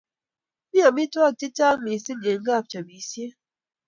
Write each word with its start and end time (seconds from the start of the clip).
Mi 0.71 0.79
amitwogik 0.87 1.37
che 1.39 1.47
chang 1.57 1.79
mising 1.85 2.23
eng 2.31 2.45
kapchopisiet 2.47 3.33